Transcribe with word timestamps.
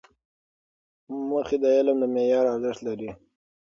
موخې 1.27 1.57
د 1.63 1.65
علم 1.77 1.97
د 2.01 2.03
معیار 2.13 2.45
ارزښت 2.55 2.81
لري. 2.87 3.11